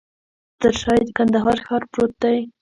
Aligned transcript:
تر 0.61 0.73
شاه 0.79 0.95
یې 0.99 1.03
د 1.07 1.09
کندهار 1.17 1.57
ښار 1.65 1.83
پروت 1.91 2.13
دی. 2.23 2.39